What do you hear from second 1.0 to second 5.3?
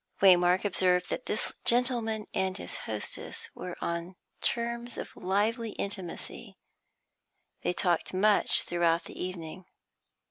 that this gentleman and his hostess were on terms of